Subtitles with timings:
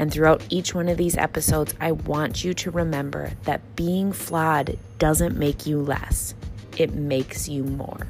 [0.00, 4.78] And throughout each one of these episodes, I want you to remember that being flawed
[4.98, 6.34] doesn't make you less,
[6.78, 8.06] it makes you more.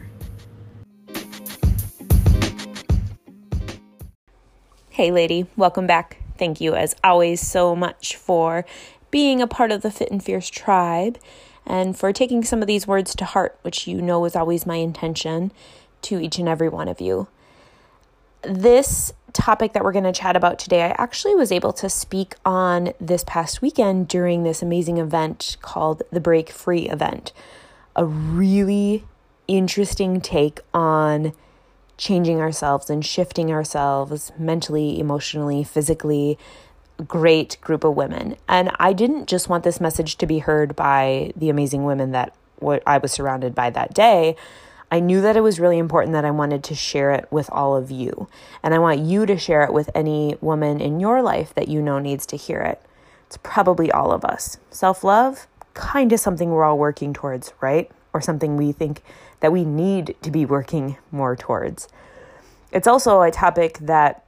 [4.90, 6.22] Hey, lady, welcome back.
[6.38, 8.64] Thank you, as always, so much for
[9.10, 11.18] being a part of the Fit and Fierce tribe
[11.66, 14.76] and for taking some of these words to heart, which you know is always my
[14.76, 15.50] intention
[16.02, 17.26] to each and every one of you.
[18.42, 22.34] This topic that we're going to chat about today, I actually was able to speak
[22.44, 27.32] on this past weekend during this amazing event called the Break Free event.
[27.96, 29.04] A really
[29.48, 31.32] interesting take on
[31.96, 36.38] changing ourselves and shifting ourselves mentally, emotionally, physically.
[37.06, 38.36] Great group of women.
[38.48, 42.34] And I didn't just want this message to be heard by the amazing women that
[42.86, 44.36] I was surrounded by that day.
[44.90, 47.76] I knew that it was really important that I wanted to share it with all
[47.76, 48.28] of you.
[48.62, 51.80] And I want you to share it with any woman in your life that you
[51.80, 52.82] know needs to hear it.
[53.26, 54.58] It's probably all of us.
[54.70, 57.88] Self love, kind of something we're all working towards, right?
[58.12, 59.02] Or something we think
[59.38, 61.88] that we need to be working more towards.
[62.72, 64.24] It's also a topic that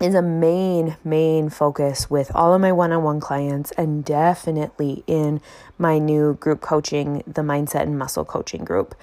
[0.00, 5.02] is a main, main focus with all of my one on one clients and definitely
[5.08, 5.40] in
[5.76, 8.94] my new group coaching, the mindset and muscle coaching group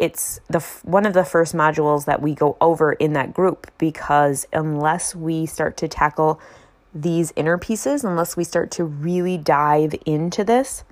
[0.00, 4.46] it's the one of the first modules that we go over in that group because
[4.52, 6.40] unless we start to tackle
[6.94, 10.84] these inner pieces, unless we start to really dive into this,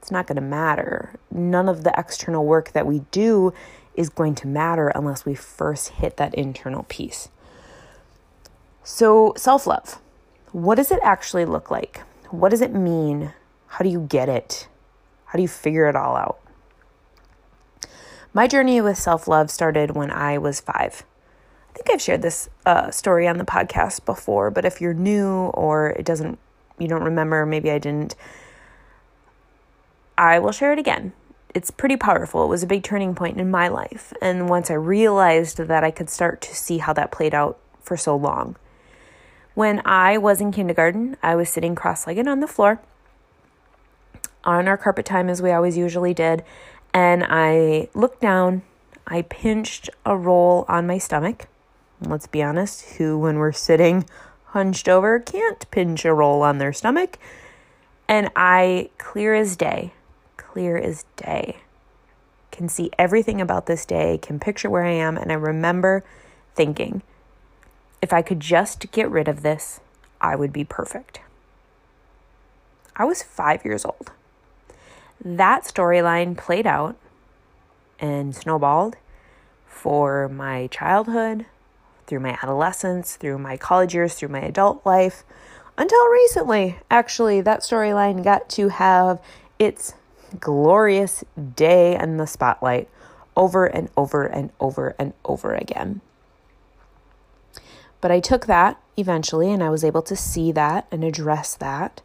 [0.00, 1.14] it's not going to matter.
[1.30, 3.52] None of the external work that we do
[3.94, 7.28] is going to matter unless we first hit that internal piece.
[8.82, 10.00] So, self love.
[10.52, 12.00] What does it actually look like?
[12.30, 13.34] What does it mean?
[13.66, 14.66] How do you get it?
[15.26, 16.40] How do you figure it all out?
[18.34, 21.04] My journey with self love started when I was five.
[21.70, 25.46] I think I've shared this uh, story on the podcast before, but if you're new
[25.54, 26.38] or it doesn't,
[26.78, 28.14] you don't remember, maybe I didn't,
[30.16, 31.12] I will share it again.
[31.54, 32.44] It's pretty powerful.
[32.44, 34.12] It was a big turning point in my life.
[34.20, 37.96] And once I realized that I could start to see how that played out for
[37.96, 38.56] so long.
[39.54, 42.80] When I was in kindergarten, I was sitting cross legged on the floor
[44.44, 46.42] on our carpet time, as we always usually did,
[46.92, 48.62] and I looked down,
[49.06, 51.46] I pinched a roll on my stomach.
[52.00, 54.04] Let's be honest, who, when we're sitting
[54.46, 57.18] hunched over, can't pinch a roll on their stomach?
[58.08, 59.92] And I, clear as day,
[60.36, 61.58] clear as day,
[62.50, 66.04] can see everything about this day, can picture where I am, and I remember
[66.54, 67.02] thinking,
[68.00, 69.80] if I could just get rid of this,
[70.20, 71.20] I would be perfect.
[72.96, 74.10] I was five years old
[75.24, 76.96] that storyline played out
[77.98, 78.96] and snowballed
[79.66, 81.46] for my childhood,
[82.06, 85.24] through my adolescence, through my college years, through my adult life,
[85.76, 86.78] until recently.
[86.90, 89.20] Actually, that storyline got to have
[89.58, 89.94] its
[90.40, 91.24] glorious
[91.56, 92.88] day in the spotlight
[93.36, 96.00] over and over and over and over again.
[98.00, 102.02] But I took that eventually and I was able to see that and address that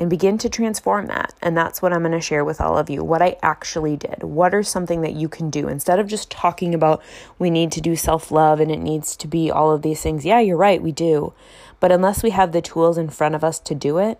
[0.00, 1.34] and begin to transform that.
[1.42, 4.22] And that's what I'm going to share with all of you what I actually did.
[4.22, 7.02] What are something that you can do instead of just talking about
[7.38, 10.24] we need to do self love and it needs to be all of these things.
[10.24, 11.34] Yeah, you're right, we do.
[11.80, 14.18] But unless we have the tools in front of us to do it,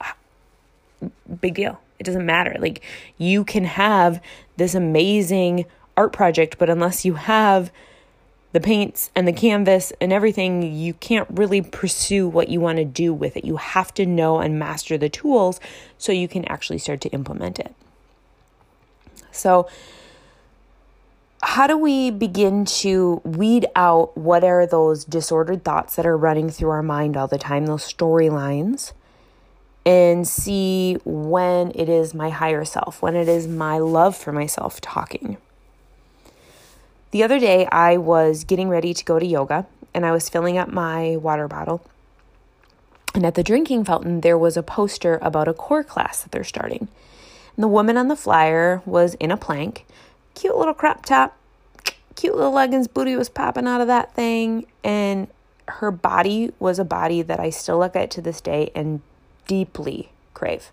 [1.40, 1.78] big deal.
[1.98, 2.56] It doesn't matter.
[2.58, 2.82] Like
[3.18, 4.22] you can have
[4.56, 7.70] this amazing art project, but unless you have
[8.56, 12.86] the paints and the canvas and everything, you can't really pursue what you want to
[12.86, 13.44] do with it.
[13.44, 15.60] You have to know and master the tools
[15.98, 17.74] so you can actually start to implement it.
[19.30, 19.68] So,
[21.42, 26.48] how do we begin to weed out what are those disordered thoughts that are running
[26.48, 28.94] through our mind all the time, those storylines,
[29.84, 34.80] and see when it is my higher self, when it is my love for myself
[34.80, 35.36] talking?
[37.12, 40.58] The other day, I was getting ready to go to yoga and I was filling
[40.58, 41.84] up my water bottle.
[43.14, 46.44] And at the drinking fountain, there was a poster about a core class that they're
[46.44, 46.88] starting.
[47.56, 49.86] And the woman on the flyer was in a plank,
[50.34, 51.34] cute little crop top,
[52.14, 54.66] cute little leggings, booty was popping out of that thing.
[54.84, 55.28] And
[55.68, 59.00] her body was a body that I still look at to this day and
[59.46, 60.70] deeply crave.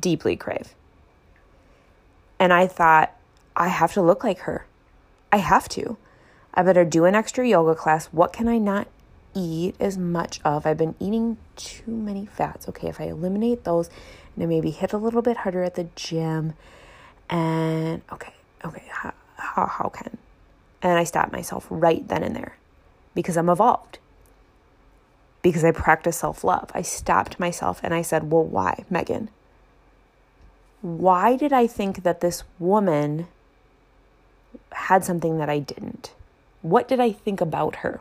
[0.00, 0.74] Deeply crave.
[2.40, 3.12] And I thought,
[3.54, 4.66] I have to look like her.
[5.34, 5.96] I have to.
[6.54, 8.06] I better do an extra yoga class.
[8.06, 8.86] What can I not
[9.34, 10.64] eat as much of?
[10.64, 12.68] I've been eating too many fats.
[12.68, 13.90] Okay, if I eliminate those
[14.36, 16.52] and I maybe hit a little bit harder at the gym
[17.28, 18.32] and okay,
[18.64, 20.18] okay, how, how, how can?
[20.82, 22.56] And I stopped myself right then and there
[23.16, 23.98] because I'm evolved.
[25.42, 26.70] Because I practice self love.
[26.74, 29.30] I stopped myself and I said, Well, why, Megan?
[30.80, 33.26] Why did I think that this woman
[34.74, 36.12] had something that I didn't?
[36.62, 38.00] What did I think about her?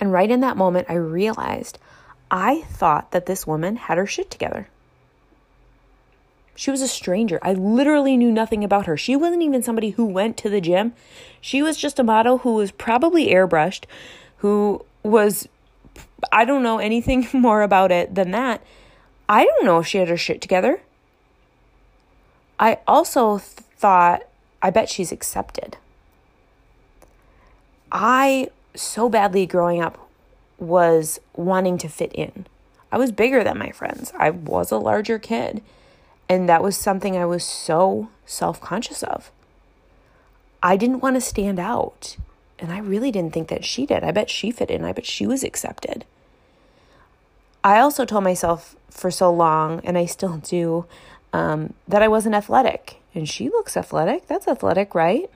[0.00, 1.78] And right in that moment, I realized
[2.30, 4.68] I thought that this woman had her shit together.
[6.56, 7.38] She was a stranger.
[7.42, 8.96] I literally knew nothing about her.
[8.96, 10.94] She wasn't even somebody who went to the gym.
[11.40, 13.84] She was just a model who was probably airbrushed,
[14.38, 15.48] who was,
[16.32, 18.62] I don't know anything more about it than that.
[19.28, 20.80] I don't know if she had her shit together.
[22.58, 24.22] I also thought,
[24.64, 25.76] I bet she's accepted.
[27.92, 30.08] I so badly growing up
[30.58, 32.46] was wanting to fit in.
[32.90, 34.10] I was bigger than my friends.
[34.18, 35.62] I was a larger kid.
[36.30, 39.30] And that was something I was so self conscious of.
[40.62, 42.16] I didn't want to stand out.
[42.58, 44.02] And I really didn't think that she did.
[44.02, 44.82] I bet she fit in.
[44.82, 46.06] I bet she was accepted.
[47.62, 50.86] I also told myself for so long, and I still do,
[51.34, 53.02] um, that I wasn't athletic.
[53.14, 54.26] And she looks athletic.
[54.26, 55.30] That's athletic, right?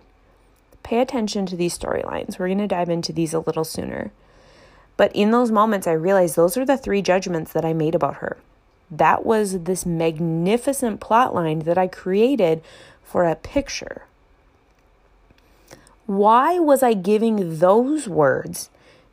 [0.82, 2.38] Pay attention to these storylines.
[2.38, 4.10] We're going to dive into these a little sooner.
[4.96, 8.16] But in those moments, I realized those are the three judgments that I made about
[8.16, 8.36] her.
[8.90, 12.62] That was this magnificent plot line that I created
[13.04, 14.02] for a picture.
[16.06, 18.70] Why was I giving those words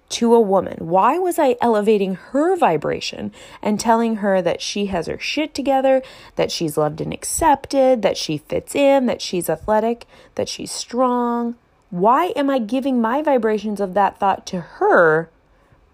[0.09, 0.77] to a woman?
[0.79, 3.31] Why was I elevating her vibration
[3.61, 6.01] and telling her that she has her shit together,
[6.35, 10.05] that she's loved and accepted, that she fits in, that she's athletic,
[10.35, 11.55] that she's strong?
[11.89, 15.29] Why am I giving my vibrations of that thought to her,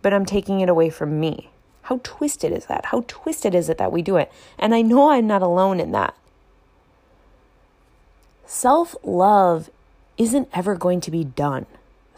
[0.01, 1.49] but I'm taking it away from me?
[1.83, 2.85] How twisted is that?
[2.85, 4.31] How twisted is it that we do it?
[4.57, 6.15] And I know I'm not alone in that.
[8.45, 9.69] Self love
[10.17, 11.65] isn't ever going to be done.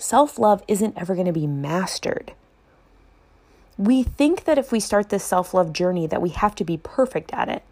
[0.03, 2.33] Self love isn't ever going to be mastered.
[3.77, 6.75] We think that if we start this self love journey that we have to be
[6.75, 7.63] perfect at it,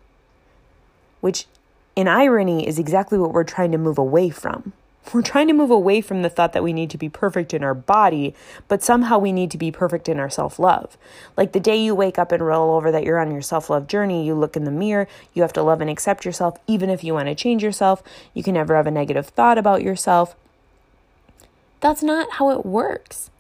[1.20, 1.46] which
[1.94, 4.72] in irony is exactly what we're trying to move away from.
[5.14, 7.66] We're trying to move away from the thought that we need to be perfect in
[7.66, 8.34] our body,
[8.70, 10.98] but somehow we need to be perfect in our self love.
[11.36, 13.88] Like the day you wake up and roll over that you're on your self love
[13.88, 17.04] journey, you look in the mirror, you have to love and accept yourself, even if
[17.04, 18.02] you want to change yourself.
[18.34, 20.38] You can never have a negative thought about yourself.
[21.82, 23.32] That's not how it works.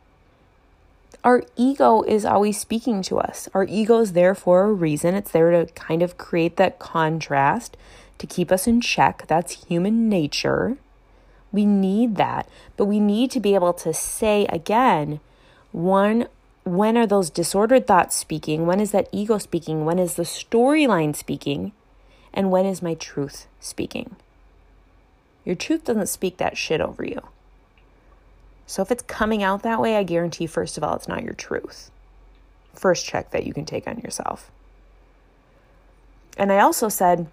[1.24, 3.48] Our ego is always speaking to us.
[3.54, 5.14] Our ego is there for a reason.
[5.14, 7.78] It's there to kind of create that contrast,
[8.18, 9.26] to keep us in check.
[9.28, 10.78] That's human nature.
[11.52, 15.20] We need that, but we need to be able to say again,
[15.72, 16.28] one,
[16.64, 18.66] when are those disordered thoughts speaking?
[18.66, 19.86] When is that ego speaking?
[19.86, 21.74] When is the storyline speaking?
[22.34, 24.16] And when is my truth speaking?
[25.46, 27.22] Your truth doesn't speak that shit over you.
[28.72, 31.34] So if it's coming out that way, I guarantee, first of all, it's not your
[31.34, 31.92] truth.
[32.74, 34.50] First check that you can take on yourself.
[36.38, 37.28] And I also said,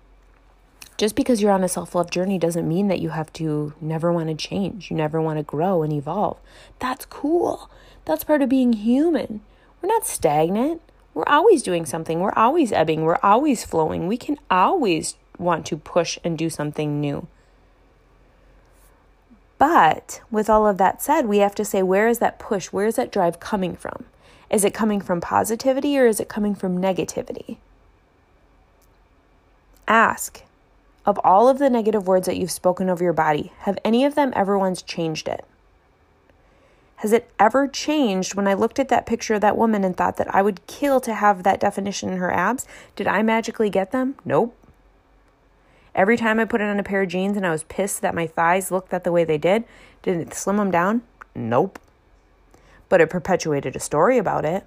[0.96, 4.12] just because you're on a self love journey doesn't mean that you have to never
[4.12, 4.90] want to change.
[4.90, 6.38] You never want to grow and evolve.
[6.80, 7.70] That's cool.
[8.04, 9.40] That's part of being human.
[9.80, 10.82] We're not stagnant.
[11.14, 12.18] We're always doing something.
[12.18, 13.04] We're always ebbing.
[13.04, 14.08] We're always flowing.
[14.08, 17.28] We can always want to push and do something new.
[19.58, 22.66] But with all of that said, we have to say where is that push?
[22.66, 24.06] Where is that drive coming from?
[24.50, 27.58] Is it coming from positivity or is it coming from negativity?
[29.86, 30.44] Ask
[31.08, 34.14] of all of the negative words that you've spoken over your body, have any of
[34.14, 35.42] them ever once changed it?
[36.96, 40.18] Has it ever changed when I looked at that picture of that woman and thought
[40.18, 42.66] that I would kill to have that definition in her abs?
[42.94, 44.16] Did I magically get them?
[44.22, 44.54] Nope.
[45.98, 48.14] Every time I put it on a pair of jeans and I was pissed that
[48.14, 49.64] my thighs looked that the way they did,
[50.02, 51.02] did it slim them down?
[51.34, 51.78] Nope.
[52.88, 54.64] But it perpetuated a story about it.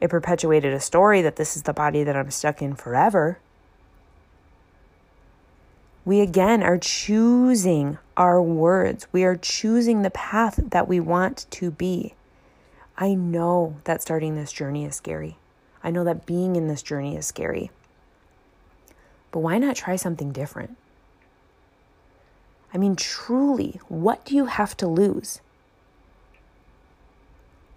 [0.00, 3.38] It perpetuated a story that this is the body that I'm stuck in forever
[6.04, 9.06] we again are choosing our words.
[9.12, 12.14] We are choosing the path that we want to be.
[12.98, 15.38] I know that starting this journey is scary.
[15.84, 17.70] I know that being in this journey is scary.
[19.32, 20.76] But why not try something different?
[22.72, 25.40] I mean, truly, what do you have to lose?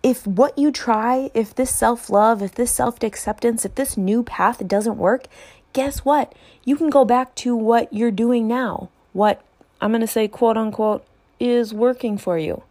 [0.03, 4.21] If what you try, if this self love, if this self acceptance, if this new
[4.21, 5.25] path doesn't work,
[5.73, 6.33] guess what?
[6.63, 8.89] You can go back to what you're doing now.
[9.13, 9.41] What
[9.81, 11.05] I'm going to say, quote unquote,
[11.39, 12.63] is working for you.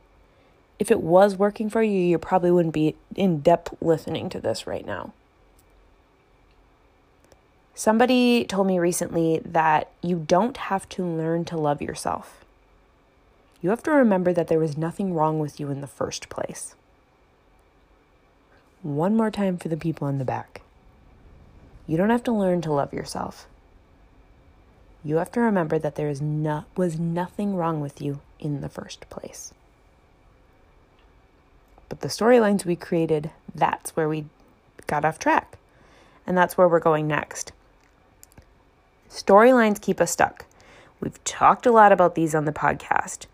[0.79, 4.67] If it was working for you, you probably wouldn't be in depth listening to this
[4.67, 5.13] right now.
[7.77, 12.45] Somebody told me recently that you don't have to learn to love yourself.
[13.61, 16.77] You have to remember that there was nothing wrong with you in the first place.
[18.83, 20.61] One more time for the people in the back.
[21.87, 23.49] You don't have to learn to love yourself.
[25.03, 28.69] You have to remember that there is no, was nothing wrong with you in the
[28.69, 29.53] first place.
[31.89, 34.27] But the storylines we created, that's where we
[34.87, 35.59] got off track.
[36.27, 37.53] And that's where we're going next.
[39.15, 40.45] Storylines keep us stuck.
[41.01, 43.27] We've talked a lot about these on the podcast.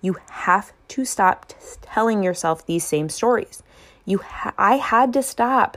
[0.00, 3.60] You have to stop t- telling yourself these same stories.
[4.04, 5.76] You ha- I had to stop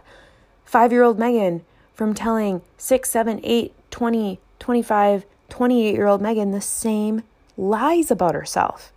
[0.71, 1.63] 5-year-old Megan
[1.95, 7.23] from telling 6, 7, 8, 20, 25, 28-year-old Megan the same
[7.57, 8.93] lies about herself.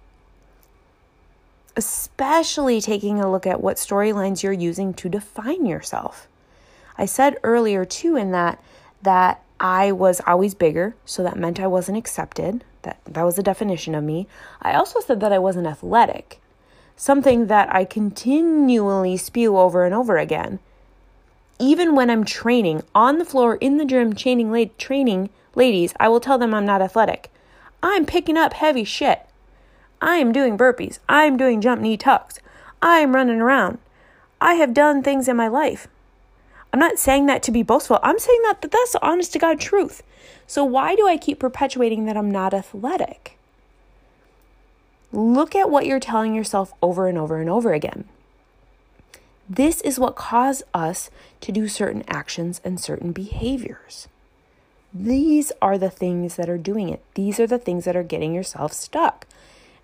[1.74, 6.28] Especially taking a look at what storylines you're using to define yourself.
[6.98, 8.62] I said earlier too in that
[9.00, 12.64] that I was always bigger, so that meant I wasn't accepted.
[12.82, 14.26] That that was the definition of me.
[14.62, 16.40] I also said that I wasn't athletic.
[16.96, 20.60] Something that I continually spew over and over again.
[21.58, 26.20] Even when I'm training on the floor in the gym training training ladies, I will
[26.20, 27.30] tell them I'm not athletic.
[27.82, 29.26] I'm picking up heavy shit.
[30.00, 31.00] I am doing burpees.
[31.06, 32.38] I am doing jump knee tucks.
[32.80, 33.78] I am running around.
[34.40, 35.86] I have done things in my life.
[36.72, 37.98] I'm not saying that to be boastful.
[38.02, 40.02] I'm saying that, that that's the honest to God truth.
[40.46, 43.36] So why do I keep perpetuating that I'm not athletic?
[45.12, 48.04] Look at what you're telling yourself over and over and over again.
[49.48, 51.10] This is what caused us
[51.40, 54.06] to do certain actions and certain behaviors.
[54.94, 57.02] These are the things that are doing it.
[57.14, 59.26] These are the things that are getting yourself stuck.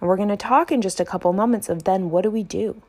[0.00, 2.45] And we're going to talk in just a couple moments of then what do we
[2.45, 2.83] do?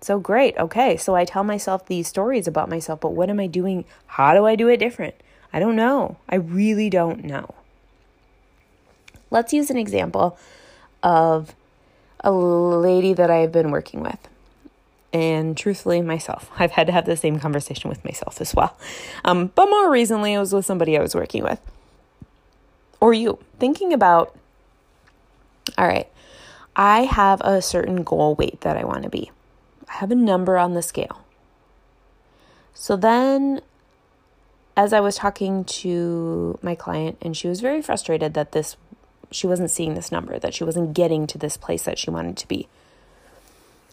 [0.00, 0.56] So great.
[0.58, 0.96] Okay.
[0.96, 3.84] So I tell myself these stories about myself, but what am I doing?
[4.06, 5.14] How do I do it different?
[5.52, 6.16] I don't know.
[6.28, 7.54] I really don't know.
[9.30, 10.38] Let's use an example
[11.02, 11.54] of
[12.20, 14.18] a lady that I've been working with.
[15.12, 16.50] And truthfully, myself.
[16.58, 18.76] I've had to have the same conversation with myself as well.
[19.24, 21.60] Um, but more recently, it was with somebody I was working with.
[23.00, 23.38] Or you.
[23.58, 24.36] Thinking about,
[25.78, 26.08] all right,
[26.74, 29.30] I have a certain goal weight that I want to be.
[29.88, 31.24] I have a number on the scale.
[32.74, 33.62] So then,
[34.76, 38.76] as I was talking to my client, and she was very frustrated that this,
[39.30, 42.36] she wasn't seeing this number, that she wasn't getting to this place that she wanted
[42.36, 42.68] to be.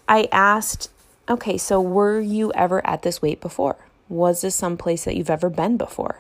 [0.08, 0.90] I asked,
[1.30, 3.78] okay, so were you ever at this weight before?
[4.10, 6.20] Was this some place that you've ever been before?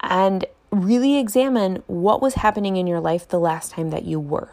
[0.00, 4.50] And really examine what was happening in your life the last time that you were.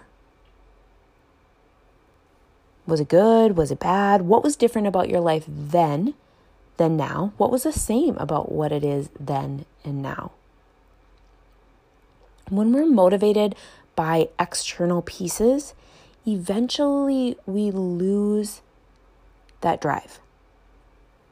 [2.87, 3.57] Was it good?
[3.57, 4.23] Was it bad?
[4.23, 6.13] What was different about your life then
[6.77, 7.33] than now?
[7.37, 10.31] What was the same about what it is then and now?
[12.49, 13.55] When we're motivated
[13.95, 15.73] by external pieces,
[16.27, 18.61] eventually we lose
[19.61, 20.19] that drive.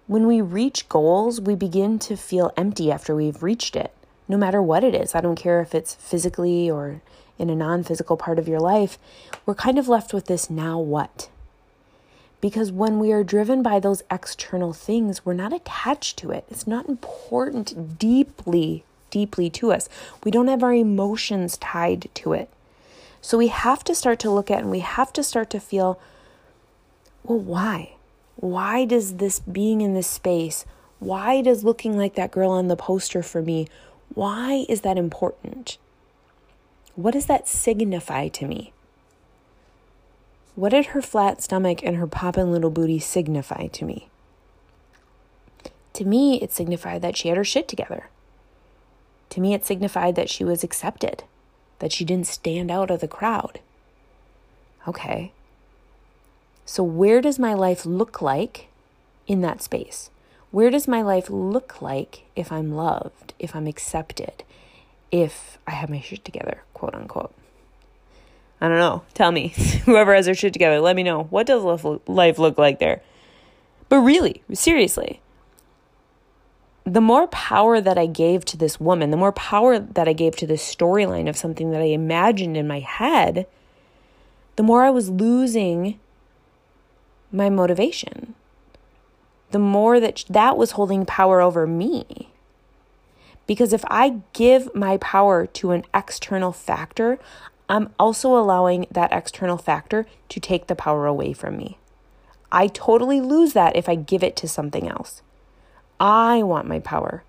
[0.08, 3.94] When we reach goals, we begin to feel empty after we've reached it,
[4.28, 5.14] no matter what it is.
[5.14, 7.02] I don't care if it's physically or
[7.38, 8.98] in a non physical part of your life.
[9.46, 11.30] We're kind of left with this now what?
[12.44, 16.44] Because when we are driven by those external things, we're not attached to it.
[16.52, 19.88] It's not important deeply, deeply to us.
[20.26, 22.50] We don't have our emotions tied to it.
[23.22, 26.02] So we have to start to look at and we have to start to feel
[27.24, 27.94] well, why?
[28.36, 30.66] Why does this being in this space,
[31.00, 33.70] why does looking like that girl on the poster for me,
[34.16, 35.78] why is that important?
[36.96, 38.74] What does that signify to me?
[40.56, 44.08] What did her flat stomach and her poppin' little booty signify to me?
[45.94, 48.10] To me, it signified that she had her shit together.
[49.30, 51.24] To me, it signified that she was accepted,
[51.80, 53.60] that she didn't stand out of the crowd.
[54.88, 55.32] Okay.
[56.66, 58.68] So, where does my life look like
[59.26, 60.12] in that space?
[60.52, 64.44] Where does my life look like if I'm loved, if I'm accepted,
[65.12, 67.34] if I have my shit together, quote unquote?
[68.64, 69.04] I don't know.
[69.14, 69.50] Tell me.
[69.86, 71.24] Whoever has their shit together, let me know.
[71.24, 71.64] What does
[72.08, 73.02] life look like there?
[73.90, 75.20] But really, seriously,
[76.86, 80.38] the more power that I gave to this woman, the more power that I gave
[80.38, 83.48] to this storyline of something that I imagined in my head,
[84.56, 86.00] the more I was losing
[87.34, 88.34] my motivation.
[89.52, 92.30] The more that that was holding power over me.
[93.46, 97.20] Because if I give my power to an external factor,
[97.70, 101.78] I'm also allowing that external factor to take the power away from me.
[102.52, 105.22] I totally lose that if I give it to something else.
[106.00, 107.24] I want my power.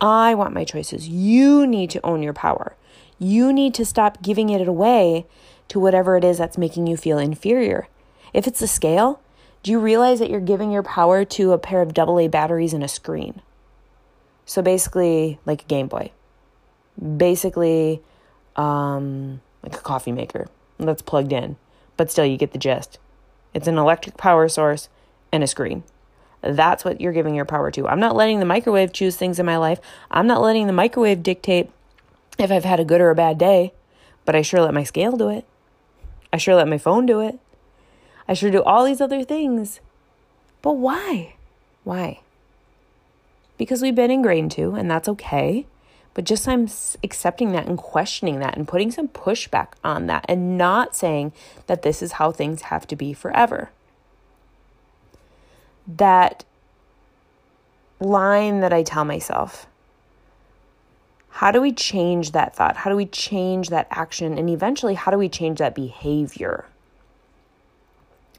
[0.00, 1.08] I want my choices.
[1.08, 2.74] You need to own your power.
[3.18, 5.26] You need to stop giving it away
[5.68, 7.88] to whatever it is that's making you feel inferior.
[8.32, 9.20] If it's a scale,
[9.62, 12.82] do you realize that you're giving your power to a pair of AA batteries and
[12.82, 13.42] a screen?
[14.44, 16.10] So basically, like a Game Boy.
[17.16, 18.02] Basically,
[18.56, 21.56] um, like a coffee maker that's plugged in,
[21.96, 22.98] but still you get the gist.
[23.54, 24.88] It's an electric power source
[25.30, 25.84] and a screen.
[26.40, 27.86] That's what you're giving your power to.
[27.86, 29.78] I'm not letting the microwave choose things in my life.
[30.10, 31.70] I'm not letting the microwave dictate
[32.38, 33.72] if I've had a good or a bad day,
[34.24, 35.44] but I sure let my scale do it.
[36.32, 37.38] I sure let my phone do it.
[38.26, 39.80] I sure do all these other things.
[40.62, 41.34] But why?
[41.84, 42.20] Why?
[43.58, 45.66] Because we've been ingrained to, and that's okay.
[46.14, 46.68] But just I'm
[47.02, 51.32] accepting that and questioning that and putting some pushback on that and not saying
[51.66, 53.70] that this is how things have to be forever.
[55.86, 56.44] That
[57.98, 59.66] line that I tell myself
[61.36, 62.76] how do we change that thought?
[62.76, 64.36] How do we change that action?
[64.36, 66.66] And eventually, how do we change that behavior?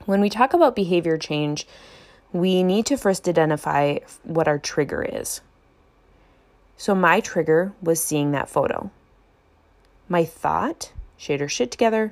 [0.05, 1.65] When we talk about behavior change,
[2.31, 5.41] we need to first identify what our trigger is.
[6.83, 8.91] So, my trigger was seeing that photo.
[10.09, 12.11] My thought, she had her shit together.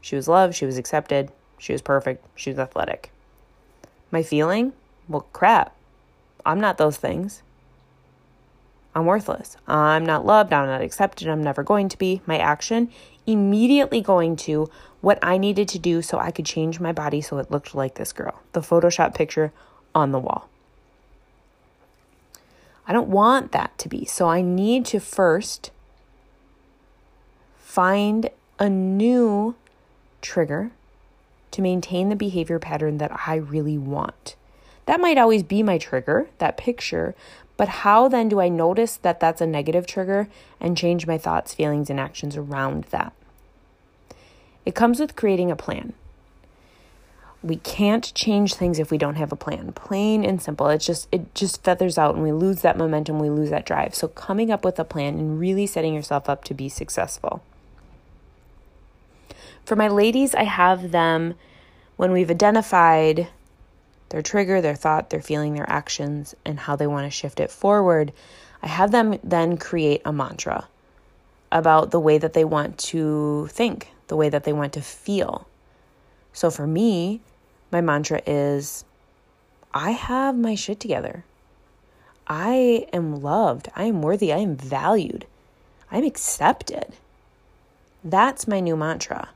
[0.00, 0.54] She was loved.
[0.54, 1.30] She was accepted.
[1.58, 2.24] She was perfect.
[2.34, 3.12] She was athletic.
[4.10, 4.72] My feeling,
[5.06, 5.76] well, crap.
[6.46, 7.42] I'm not those things.
[8.94, 9.58] I'm worthless.
[9.68, 10.54] I'm not loved.
[10.54, 11.28] I'm not accepted.
[11.28, 12.22] I'm never going to be.
[12.24, 12.90] My action
[13.26, 14.70] immediately going to
[15.02, 17.96] what I needed to do so I could change my body so it looked like
[17.96, 18.40] this girl.
[18.54, 19.52] The Photoshop picture
[19.94, 20.49] on the wall.
[22.86, 24.04] I don't want that to be.
[24.04, 25.70] So I need to first
[27.56, 29.54] find a new
[30.20, 30.72] trigger
[31.52, 34.36] to maintain the behavior pattern that I really want.
[34.86, 37.14] That might always be my trigger, that picture,
[37.56, 40.28] but how then do I notice that that's a negative trigger
[40.58, 43.12] and change my thoughts, feelings, and actions around that?
[44.64, 45.92] It comes with creating a plan.
[47.42, 49.72] We can't change things if we don't have a plan.
[49.72, 50.68] Plain and simple.
[50.68, 53.94] It's just it just feathers out and we lose that momentum, we lose that drive.
[53.94, 57.42] So coming up with a plan and really setting yourself up to be successful.
[59.64, 61.34] For my ladies, I have them
[61.96, 63.28] when we've identified
[64.10, 67.50] their trigger, their thought, their feeling, their actions, and how they want to shift it
[67.50, 68.12] forward,
[68.62, 70.68] I have them then create a mantra
[71.50, 75.46] about the way that they want to think, the way that they want to feel.
[76.32, 77.20] So for me,
[77.70, 78.84] my mantra is
[79.72, 81.24] I have my shit together.
[82.26, 83.68] I am loved.
[83.74, 84.32] I am worthy.
[84.32, 85.26] I am valued.
[85.90, 86.94] I'm accepted.
[88.04, 89.30] That's my new mantra.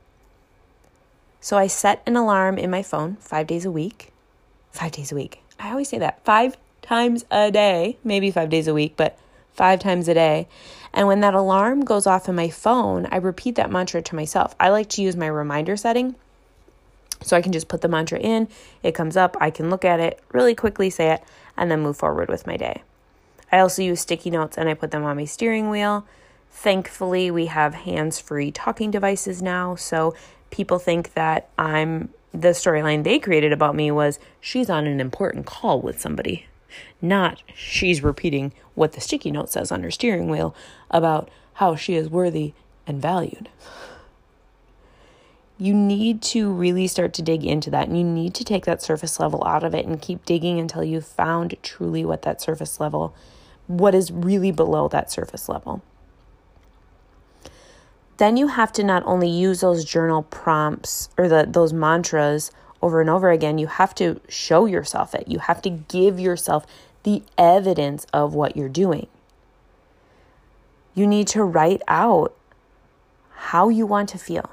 [1.41, 4.11] So I set an alarm in my phone five days a week
[4.75, 5.41] five days a week.
[5.59, 9.17] I always say that five times a day, maybe five days a week, but
[9.53, 10.47] five times a day.
[10.93, 14.53] And when that alarm goes off in my phone, I repeat that mantra to myself.
[14.59, 16.15] I like to use my reminder setting.
[17.25, 18.47] So I can just put the mantra in,
[18.83, 21.23] it comes up, I can look at it, really quickly say it,
[21.57, 22.83] and then move forward with my day.
[23.51, 26.05] I also use sticky notes and I put them on my steering wheel.
[26.51, 30.13] Thankfully, we have hands free talking devices now, so
[30.51, 35.47] people think that I'm the storyline they created about me was she's on an important
[35.47, 36.45] call with somebody,
[37.01, 40.55] not she's repeating what the sticky note says on her steering wheel
[40.91, 42.53] about how she is worthy
[42.85, 43.49] and valued.
[45.57, 48.81] You need to really start to dig into that and you need to take that
[48.81, 52.79] surface level out of it and keep digging until you've found truly what that surface
[52.79, 53.15] level,
[53.67, 55.81] what is really below that surface level
[58.17, 63.01] then you have to not only use those journal prompts or the, those mantras over
[63.01, 65.27] and over again, you have to show yourself it.
[65.27, 66.65] You have to give yourself
[67.03, 69.07] the evidence of what you're doing.
[70.93, 72.33] You need to write out
[73.35, 74.49] how you want to feel.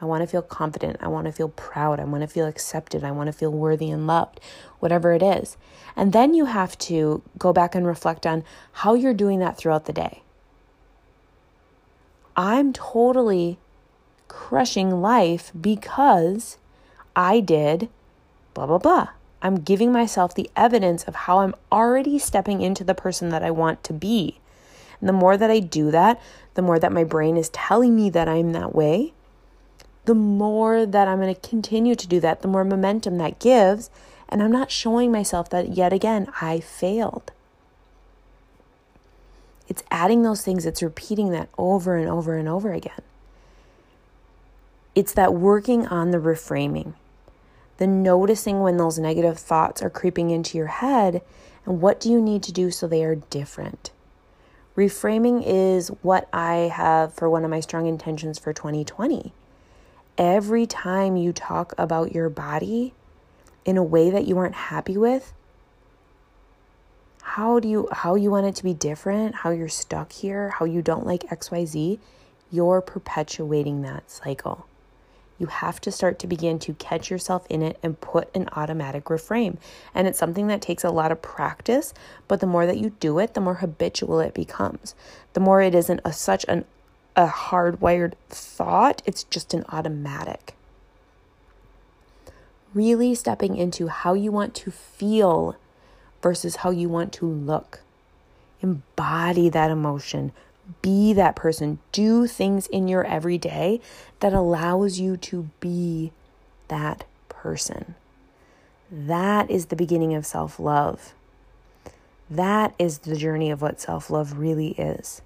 [0.00, 0.98] I want to feel confident.
[1.00, 1.98] I want to feel proud.
[1.98, 3.02] I want to feel accepted.
[3.02, 4.40] I want to feel worthy and loved,
[4.78, 5.56] whatever it is.
[5.96, 9.86] And then you have to go back and reflect on how you're doing that throughout
[9.86, 10.22] the day.
[12.36, 13.58] I'm totally
[14.28, 16.58] crushing life because
[17.16, 17.88] I did
[18.54, 19.08] blah, blah, blah.
[19.40, 23.52] I'm giving myself the evidence of how I'm already stepping into the person that I
[23.52, 24.40] want to be.
[25.00, 26.20] And the more that I do that,
[26.54, 29.12] the more that my brain is telling me that I'm that way,
[30.08, 33.90] the more that I'm going to continue to do that, the more momentum that gives.
[34.30, 37.30] And I'm not showing myself that yet again I failed.
[39.68, 43.02] It's adding those things, it's repeating that over and over and over again.
[44.94, 46.94] It's that working on the reframing,
[47.76, 51.20] the noticing when those negative thoughts are creeping into your head,
[51.66, 53.90] and what do you need to do so they are different.
[54.74, 59.34] Reframing is what I have for one of my strong intentions for 2020.
[60.18, 62.92] Every time you talk about your body
[63.64, 65.32] in a way that you aren't happy with,
[67.22, 70.64] how do you how you want it to be different, how you're stuck here, how
[70.64, 72.00] you don't like XYZ,
[72.50, 74.66] you're perpetuating that cycle.
[75.38, 79.04] You have to start to begin to catch yourself in it and put an automatic
[79.04, 79.58] reframe.
[79.94, 81.94] And it's something that takes a lot of practice,
[82.26, 84.96] but the more that you do it, the more habitual it becomes.
[85.34, 86.64] The more it isn't a, such an
[87.18, 90.54] a hardwired thought, it's just an automatic.
[92.72, 95.56] Really stepping into how you want to feel
[96.22, 97.80] versus how you want to look.
[98.62, 100.30] Embody that emotion.
[100.80, 101.80] Be that person.
[101.90, 103.80] Do things in your everyday
[104.20, 106.12] that allows you to be
[106.68, 107.96] that person.
[108.92, 111.14] That is the beginning of self love.
[112.30, 115.20] That is the journey of what self love really is.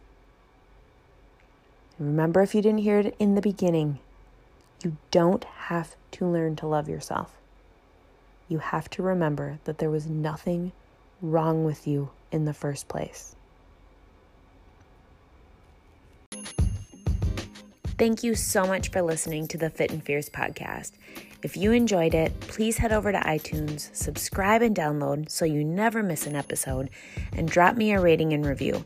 [2.02, 4.00] Remember, if you didn't hear it in the beginning,
[4.82, 7.38] you don't have to learn to love yourself.
[8.48, 10.72] You have to remember that there was nothing
[11.20, 13.36] wrong with you in the first place.
[17.96, 20.90] Thank you so much for listening to the Fit and Fierce podcast.
[21.44, 26.02] If you enjoyed it, please head over to iTunes, subscribe and download so you never
[26.02, 26.90] miss an episode,
[27.32, 28.84] and drop me a rating and review.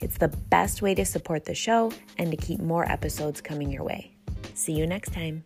[0.00, 3.84] It's the best way to support the show and to keep more episodes coming your
[3.84, 4.12] way.
[4.54, 5.44] See you next time.